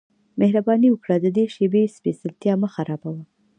مهرباني 0.39 0.87
وکړه 0.91 1.15
د 1.21 1.25
دې 1.37 1.45
شیبې 1.55 1.83
سپیڅلتیا 1.95 2.53
مه 2.61 2.69
خرابوه 2.75 3.23